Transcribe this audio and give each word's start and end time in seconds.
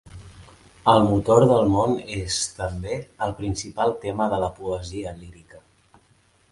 El 0.93 1.01
motor 1.09 1.45
del 1.51 1.69
món 1.73 1.93
és, 2.21 2.39
també, 2.61 2.97
el 3.27 3.37
principal 3.43 3.95
tema 4.07 4.33
de 4.35 4.43
la 4.47 4.53
poesia 4.61 5.17
lírica. 5.21 5.63